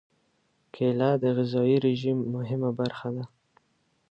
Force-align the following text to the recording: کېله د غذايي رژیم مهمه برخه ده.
کېله 0.73 1.09
د 1.21 1.23
غذايي 1.37 1.77
رژیم 1.87 2.17
مهمه 2.35 2.71
برخه 2.79 3.09
ده. 3.15 3.23